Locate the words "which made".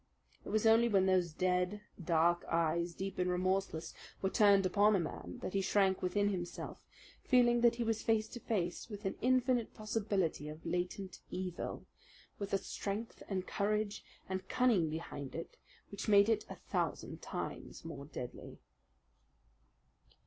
15.91-16.29